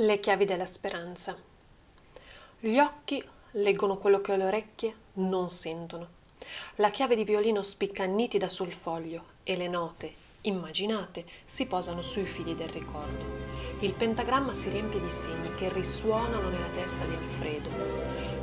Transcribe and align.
Le 0.00 0.18
chiavi 0.18 0.46
della 0.46 0.64
speranza. 0.64 1.36
Gli 2.58 2.78
occhi 2.78 3.22
leggono 3.50 3.98
quello 3.98 4.22
che 4.22 4.34
le 4.34 4.46
orecchie 4.46 4.94
non 5.14 5.50
sentono. 5.50 6.08
La 6.76 6.88
chiave 6.88 7.14
di 7.14 7.22
violino 7.24 7.60
spicca 7.60 8.06
nitida 8.06 8.48
sul 8.48 8.72
foglio 8.72 9.24
e 9.42 9.58
le 9.58 9.68
note, 9.68 10.14
immaginate, 10.40 11.26
si 11.44 11.66
posano 11.66 12.00
sui 12.00 12.24
fili 12.24 12.54
del 12.54 12.70
ricordo. 12.70 13.26
Il 13.80 13.92
pentagramma 13.92 14.54
si 14.54 14.70
riempie 14.70 15.02
di 15.02 15.10
segni 15.10 15.52
che 15.54 15.68
risuonano 15.68 16.48
nella 16.48 16.70
testa 16.70 17.04
di 17.04 17.16
Alfredo. 17.16 17.68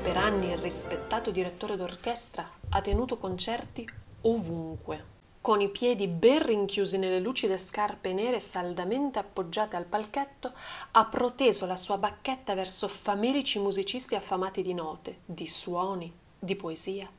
Per 0.00 0.16
anni 0.16 0.52
il 0.52 0.56
rispettato 0.58 1.30
direttore 1.30 1.76
d'orchestra 1.76 2.50
ha 2.70 2.80
tenuto 2.80 3.18
concerti 3.18 3.86
ovunque 4.22 5.11
con 5.42 5.60
i 5.60 5.68
piedi 5.68 6.06
ben 6.06 6.46
rinchiusi 6.46 6.96
nelle 6.98 7.18
lucide 7.18 7.58
scarpe 7.58 8.12
nere 8.12 8.38
saldamente 8.38 9.18
appoggiate 9.18 9.74
al 9.74 9.86
palchetto, 9.86 10.52
ha 10.92 11.04
proteso 11.04 11.66
la 11.66 11.74
sua 11.74 11.98
bacchetta 11.98 12.54
verso 12.54 12.86
famelici 12.86 13.58
musicisti 13.58 14.14
affamati 14.14 14.62
di 14.62 14.72
note, 14.72 15.18
di 15.24 15.48
suoni, 15.48 16.10
di 16.38 16.54
poesia. 16.54 17.10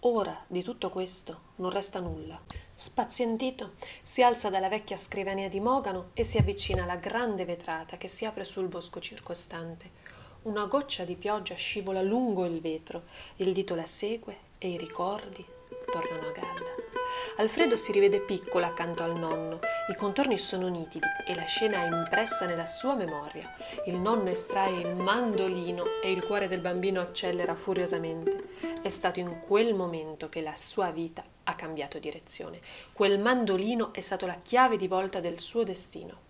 Ora 0.00 0.44
di 0.48 0.64
tutto 0.64 0.90
questo 0.90 1.52
non 1.56 1.70
resta 1.70 2.00
nulla. 2.00 2.36
Spazientito, 2.74 3.74
si 4.02 4.24
alza 4.24 4.50
dalla 4.50 4.68
vecchia 4.68 4.96
scrivania 4.96 5.48
di 5.48 5.60
Mogano 5.60 6.10
e 6.14 6.24
si 6.24 6.38
avvicina 6.38 6.82
alla 6.82 6.96
grande 6.96 7.44
vetrata 7.44 7.96
che 7.96 8.08
si 8.08 8.24
apre 8.24 8.42
sul 8.42 8.66
bosco 8.66 8.98
circostante. 8.98 10.00
Una 10.42 10.66
goccia 10.66 11.04
di 11.04 11.14
pioggia 11.14 11.54
scivola 11.54 12.02
lungo 12.02 12.44
il 12.44 12.60
vetro, 12.60 13.04
il 13.36 13.52
dito 13.52 13.76
la 13.76 13.84
segue 13.84 14.36
e 14.58 14.70
i 14.70 14.76
ricordi 14.76 15.46
tornano 15.92 16.26
a 16.26 16.32
galla. 16.32 16.91
Alfredo 17.36 17.76
si 17.76 17.92
rivede 17.92 18.20
piccolo 18.20 18.64
accanto 18.64 19.02
al 19.02 19.18
nonno, 19.18 19.58
i 19.88 19.94
contorni 19.94 20.38
sono 20.38 20.68
nitidi 20.68 21.06
e 21.26 21.34
la 21.34 21.44
scena 21.44 21.78
è 21.78 21.86
impressa 21.86 22.46
nella 22.46 22.66
sua 22.66 22.94
memoria. 22.94 23.52
Il 23.86 23.96
nonno 23.96 24.30
estrae 24.30 24.80
il 24.80 24.94
mandolino 24.94 25.84
e 26.02 26.12
il 26.12 26.24
cuore 26.24 26.48
del 26.48 26.60
bambino 26.60 27.00
accelera 27.00 27.54
furiosamente. 27.54 28.50
È 28.82 28.88
stato 28.88 29.20
in 29.20 29.40
quel 29.40 29.74
momento 29.74 30.28
che 30.28 30.40
la 30.40 30.54
sua 30.54 30.90
vita 30.90 31.24
ha 31.44 31.54
cambiato 31.54 31.98
direzione. 31.98 32.60
Quel 32.92 33.18
mandolino 33.18 33.92
è 33.92 34.00
stato 34.00 34.26
la 34.26 34.38
chiave 34.40 34.76
di 34.76 34.88
volta 34.88 35.20
del 35.20 35.40
suo 35.40 35.64
destino. 35.64 36.20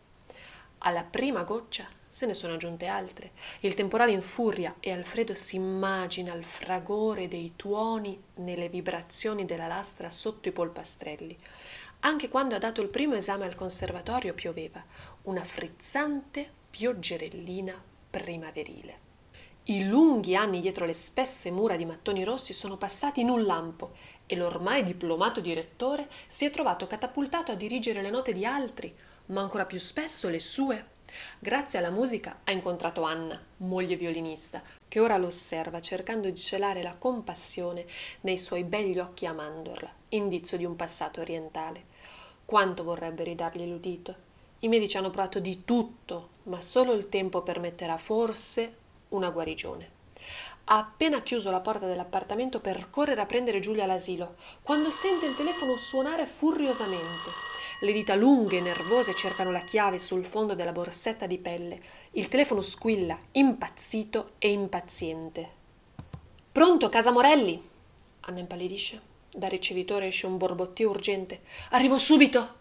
Alla 0.78 1.04
prima 1.04 1.42
goccia 1.42 1.86
se 2.12 2.26
ne 2.26 2.34
sono 2.34 2.52
aggiunte 2.52 2.84
altre. 2.84 3.30
Il 3.60 3.72
temporale 3.72 4.12
infuria 4.12 4.76
e 4.80 4.92
Alfredo 4.92 5.34
si 5.34 5.56
immagina 5.56 6.34
il 6.34 6.44
fragore 6.44 7.26
dei 7.26 7.54
tuoni 7.56 8.22
nelle 8.34 8.68
vibrazioni 8.68 9.46
della 9.46 9.66
lastra 9.66 10.10
sotto 10.10 10.46
i 10.46 10.52
polpastrelli. 10.52 11.38
Anche 12.00 12.28
quando 12.28 12.54
ha 12.54 12.58
dato 12.58 12.82
il 12.82 12.88
primo 12.88 13.14
esame 13.14 13.46
al 13.46 13.54
conservatorio 13.54 14.34
pioveva, 14.34 14.84
una 15.22 15.42
frizzante 15.42 16.50
pioggerellina 16.68 17.82
primaverile. 18.10 19.00
I 19.64 19.88
lunghi 19.88 20.36
anni 20.36 20.60
dietro 20.60 20.84
le 20.84 20.92
spesse 20.92 21.50
mura 21.50 21.76
di 21.76 21.86
mattoni 21.86 22.24
rossi 22.24 22.52
sono 22.52 22.76
passati 22.76 23.22
in 23.22 23.30
un 23.30 23.46
lampo 23.46 23.92
e 24.26 24.36
l'ormai 24.36 24.82
diplomato 24.82 25.40
direttore 25.40 26.10
si 26.26 26.44
è 26.44 26.50
trovato 26.50 26.86
catapultato 26.86 27.52
a 27.52 27.54
dirigere 27.54 28.02
le 28.02 28.10
note 28.10 28.34
di 28.34 28.44
altri, 28.44 28.94
ma 29.26 29.40
ancora 29.40 29.64
più 29.64 29.78
spesso 29.78 30.28
le 30.28 30.40
sue. 30.40 30.91
Grazie 31.38 31.78
alla 31.78 31.90
musica 31.90 32.40
ha 32.44 32.52
incontrato 32.52 33.02
Anna, 33.02 33.40
moglie 33.58 33.96
violinista, 33.96 34.62
che 34.88 35.00
ora 35.00 35.16
lo 35.16 35.26
osserva 35.26 35.80
cercando 35.80 36.28
di 36.28 36.38
celare 36.38 36.82
la 36.82 36.96
compassione 36.96 37.86
nei 38.22 38.38
suoi 38.38 38.64
begli 38.64 38.98
occhi 38.98 39.26
a 39.26 39.32
mandorla, 39.32 39.92
indizio 40.10 40.56
di 40.56 40.64
un 40.64 40.76
passato 40.76 41.20
orientale. 41.20 41.84
Quanto 42.44 42.84
vorrebbe 42.84 43.24
ridargli 43.24 43.66
l'udito? 43.66 44.14
I 44.60 44.68
medici 44.68 44.96
hanno 44.96 45.10
provato 45.10 45.38
di 45.38 45.64
tutto, 45.64 46.28
ma 46.44 46.60
solo 46.60 46.92
il 46.92 47.08
tempo 47.08 47.42
permetterà 47.42 47.96
forse 47.96 48.76
una 49.08 49.30
guarigione. 49.30 49.90
Ha 50.64 50.78
appena 50.78 51.22
chiuso 51.22 51.50
la 51.50 51.60
porta 51.60 51.86
dell'appartamento 51.86 52.60
per 52.60 52.88
correre 52.88 53.20
a 53.20 53.26
prendere 53.26 53.58
Giulia 53.58 53.84
all'asilo, 53.84 54.36
quando 54.62 54.90
sente 54.90 55.26
il 55.26 55.34
telefono 55.34 55.76
suonare 55.76 56.26
furiosamente. 56.26 57.51
Le 57.82 57.92
dita 57.92 58.14
lunghe 58.14 58.58
e 58.58 58.60
nervose 58.60 59.12
cercano 59.12 59.50
la 59.50 59.64
chiave 59.64 59.98
sul 59.98 60.24
fondo 60.24 60.54
della 60.54 60.70
borsetta 60.70 61.26
di 61.26 61.38
pelle. 61.38 61.80
Il 62.12 62.28
telefono 62.28 62.62
squilla, 62.62 63.18
impazzito 63.32 64.34
e 64.38 64.52
impaziente. 64.52 65.50
Pronto, 66.52 66.88
casa 66.88 67.10
Morelli? 67.10 67.60
Anna 68.20 68.38
impallidisce. 68.38 69.00
Dal 69.28 69.50
ricevitore 69.50 70.06
esce 70.06 70.26
un 70.26 70.36
borbottio 70.36 70.90
urgente. 70.90 71.40
Arrivo 71.70 71.98
subito! 71.98 72.60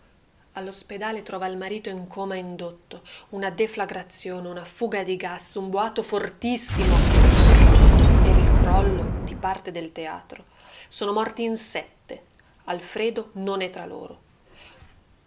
All'ospedale 0.53 1.21
trova 1.21 1.45
il 1.45 1.55
marito 1.55 1.89
in 1.89 2.07
coma 2.07 2.33
indotto, 2.33 3.03
una 3.29 3.51
deflagrazione, 3.51 4.49
una 4.49 4.65
fuga 4.65 5.03
di 5.03 5.17
gas, 5.17 5.53
un 5.53 5.69
boato 5.69 6.01
fortissimo 6.01 6.95
e 6.95 8.29
il 8.29 8.59
crollo 8.63 9.21
di 9.23 9.35
parte 9.35 9.69
del 9.69 9.91
teatro. 9.91 10.45
Sono 10.87 11.13
morti 11.13 11.43
in 11.43 11.57
sette. 11.57 12.23
Alfredo 12.63 13.29
non 13.33 13.61
è 13.61 13.69
tra 13.69 13.85
loro. 13.85 14.29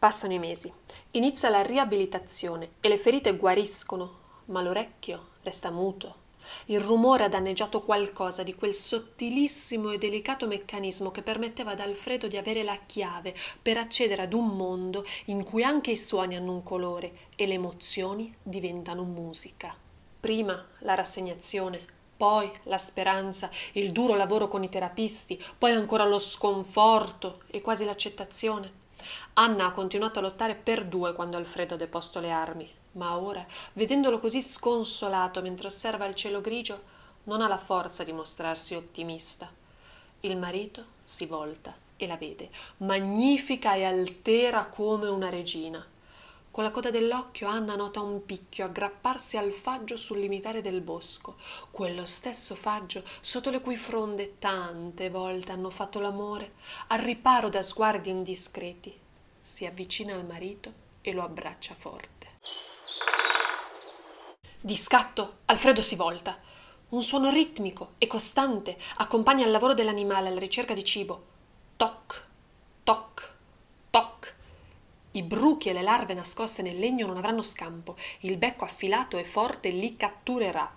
Passano 0.05 0.35
i 0.35 0.39
mesi, 0.39 0.71
inizia 1.13 1.49
la 1.49 1.63
riabilitazione 1.63 2.73
e 2.83 2.89
le 2.91 2.99
ferite 2.99 3.35
guariscono, 3.39 4.19
ma 4.49 4.61
l'orecchio 4.61 5.29
resta 5.43 5.71
muto. 5.71 6.17
Il 6.67 6.81
rumore 6.81 7.25
ha 7.25 7.29
danneggiato 7.31 7.81
qualcosa 7.81 8.43
di 8.43 8.55
quel 8.55 8.75
sottilissimo 8.75 9.93
e 9.93 9.97
delicato 9.97 10.47
meccanismo 10.47 11.11
che 11.11 11.23
permetteva 11.23 11.71
ad 11.71 11.81
Alfredo 11.81 12.29
di 12.29 12.37
avere 12.37 12.63
la 12.63 12.79
chiave 12.85 13.35
per 13.63 13.79
accedere 13.79 14.21
ad 14.21 14.35
un 14.35 14.49
mondo 14.49 15.07
in 15.29 15.43
cui 15.43 15.65
anche 15.65 15.93
i 15.93 15.97
suoni 15.97 16.37
hanno 16.37 16.53
un 16.53 16.63
colore 16.63 17.31
e 17.35 17.47
le 17.47 17.55
emozioni 17.55 18.31
diventano 18.43 19.05
musica. 19.05 19.75
Prima 20.21 20.67
la 20.81 20.93
rassegnazione, 20.93 21.83
poi 22.15 22.53
la 22.65 22.77
speranza, 22.77 23.49
il 23.73 23.91
duro 23.91 24.17
lavoro 24.17 24.49
con 24.49 24.63
i 24.63 24.69
terapisti, 24.69 25.43
poi 25.57 25.73
ancora 25.73 26.05
lo 26.05 26.19
sconforto 26.19 27.41
e 27.47 27.63
quasi 27.63 27.87
l'accettazione. 27.87 28.83
Anna 29.35 29.67
ha 29.67 29.71
continuato 29.71 30.19
a 30.19 30.23
lottare 30.23 30.55
per 30.55 30.85
due 30.85 31.13
quando 31.13 31.37
Alfredo 31.37 31.75
ha 31.75 31.79
deposto 31.79 32.21
le 32.21 32.31
armi, 32.31 32.71
ma 32.93 33.17
ora, 33.19 33.45
vedendolo 33.75 34.19
così 34.19 34.41
sconsolato 34.41 35.41
mentre 35.43 35.69
osserva 35.69 36.07
il 36.07 36.15
cielo 36.15 36.41
grigio, 36.41 36.83
non 37.25 37.41
ha 37.41 37.49
la 37.49 37.59
forza 37.59 38.05
di 38.05 38.13
mostrarsi 38.13 38.75
ottimista. 38.75 39.51
Il 40.21 40.37
marito 40.37 40.85
si 41.05 41.27
volta 41.27 41.75
e 41.97 42.07
la 42.07 42.17
vede, 42.17 42.51
magnifica 42.79 43.75
e 43.75 43.85
altera 43.85 44.67
come 44.67 45.09
una 45.09 45.29
regina. 45.29 45.85
Con 46.55 46.63
la 46.63 46.71
coda 46.71 46.93
dell'occhio 46.93 47.49
Anna 47.49 47.75
nota 47.75 48.01
un 48.01 48.25
picchio 48.25 48.67
aggrapparsi 48.67 49.37
al 49.37 49.51
faggio 49.51 49.97
sul 49.97 50.21
limitare 50.21 50.61
del 50.61 50.83
bosco, 50.83 51.35
quello 51.73 52.05
stesso 52.05 52.55
faggio 52.55 53.03
sotto 53.21 53.51
le 53.51 53.61
cui 53.61 53.75
fronde 53.75 54.39
tante 54.39 55.11
volte 55.11 55.51
hanno 55.51 55.69
fatto 55.71 55.99
l'amore, 55.99 56.53
al 56.87 57.01
riparo 57.01 57.49
da 57.49 57.61
sguardi 57.61 58.11
indiscreti. 58.11 58.97
Si 59.41 59.67
avvicina 59.67 60.15
al 60.15 60.25
marito 60.25 60.73
e 61.01 61.13
lo 61.13 61.25
abbraccia 61.25 61.75
forte. 61.75 62.39
Di 64.61 64.77
scatto 64.77 65.39
Alfredo 65.47 65.83
si 65.83 65.97
volta. 65.97 66.39
Un 66.91 67.03
suono 67.03 67.31
ritmico 67.31 67.95
e 67.99 68.07
costante 68.07 68.79
accompagna 68.99 69.45
il 69.45 69.51
lavoro 69.51 69.75
dell'animale 69.75 70.29
alla 70.29 70.39
ricerca 70.39 70.73
di 70.73 70.85
cibo. 70.85 71.25
Toc, 71.75 72.27
i 75.17 75.23
bruchi 75.23 75.69
e 75.69 75.73
le 75.73 75.83
larve 75.83 76.13
nascoste 76.13 76.61
nel 76.61 76.77
legno 76.77 77.07
non 77.07 77.17
avranno 77.17 77.43
scampo, 77.43 77.95
il 78.21 78.37
becco 78.37 78.65
affilato 78.65 79.17
e 79.17 79.25
forte 79.25 79.69
li 79.69 79.97
catturerà. 79.97 80.69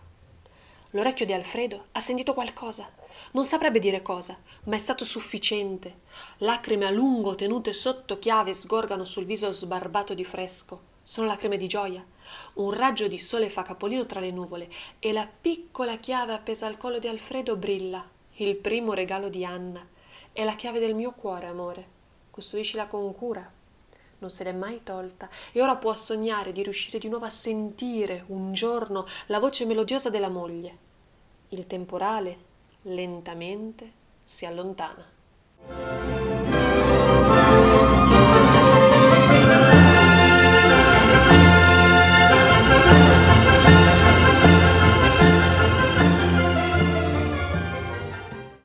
L'orecchio 0.92 1.26
di 1.26 1.34
Alfredo 1.34 1.86
ha 1.94 2.00
sentito 2.00 2.36
qualcosa. 2.36 2.88
Non 3.32 3.44
saprebbe 3.44 3.80
dire 3.80 4.04
cosa, 4.04 4.38
ma 4.66 4.76
è 4.76 4.78
stato 4.78 5.06
sufficiente. 5.06 6.02
Lacrime 6.40 6.86
a 6.86 6.92
lungo 6.92 7.34
tenute 7.34 7.74
sotto 7.74 8.20
chiave 8.20 8.54
sgorgano 8.54 9.06
sul 9.06 9.26
viso 9.26 9.50
sbarbato 9.50 10.14
di 10.14 10.24
fresco. 10.24 10.82
Sono 11.02 11.26
lacrime 11.26 11.58
di 11.58 11.68
gioia. 11.68 12.06
Un 12.56 12.72
raggio 12.72 13.08
di 13.08 13.18
sole 13.18 13.50
fa 13.50 13.64
capolino 13.64 14.06
tra 14.06 14.20
le 14.20 14.30
nuvole 14.30 14.70
e 15.00 15.14
la 15.14 15.28
piccola 15.28 15.98
chiave 15.98 16.34
appesa 16.34 16.68
al 16.68 16.78
collo 16.78 17.00
di 17.00 17.08
Alfredo 17.08 17.56
brilla. 17.56 18.08
Il 18.36 18.56
primo 18.58 18.94
regalo 18.94 19.30
di 19.30 19.44
Anna. 19.44 19.84
È 20.32 20.44
la 20.44 20.56
chiave 20.56 20.78
del 20.78 20.94
mio 20.94 21.14
cuore, 21.14 21.48
amore. 21.48 21.88
Custodiscila 22.30 22.86
con 22.86 23.12
cura 23.16 23.56
non 24.20 24.30
se 24.30 24.44
l'è 24.44 24.52
mai 24.52 24.82
tolta 24.84 25.30
e 25.52 25.62
ora 25.62 25.76
può 25.76 25.94
sognare 25.94 26.52
di 26.52 26.64
riuscire 26.64 27.00
di 27.00 27.10
nuovo 27.10 27.26
a 27.26 27.30
sentire 27.30 28.24
un 28.28 28.54
giorno 28.54 29.06
la 29.28 29.40
voce 29.40 29.66
melodiosa 29.66 30.10
della 30.10 30.30
moglie. 30.30 30.86
Il 31.50 31.68
temporale 31.68 32.38
lentamente 32.84 33.92
si 34.24 34.46
allontana. 34.46 36.37